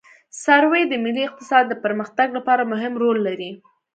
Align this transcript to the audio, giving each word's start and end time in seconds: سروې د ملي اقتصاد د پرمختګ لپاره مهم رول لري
سروې 0.43 0.83
د 0.87 0.93
ملي 1.03 1.23
اقتصاد 1.25 1.63
د 1.69 1.73
پرمختګ 1.83 2.27
لپاره 2.37 2.69
مهم 2.71 2.93
رول 3.03 3.17
لري 3.27 3.51